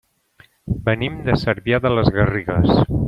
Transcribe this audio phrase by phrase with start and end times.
[0.87, 2.75] Venim de Cervià de les Garrigues.